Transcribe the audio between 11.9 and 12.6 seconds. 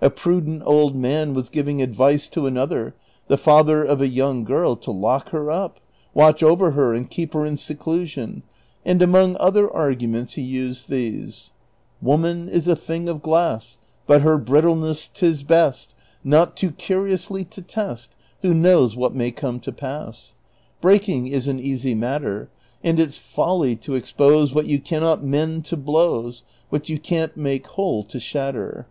Woman